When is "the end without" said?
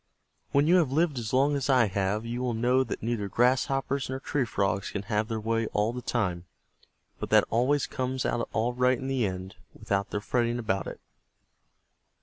9.07-10.09